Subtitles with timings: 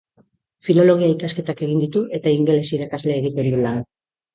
[0.67, 3.83] Filologia ikasketak egin ditu eta ingeles irakasle egiten du lan.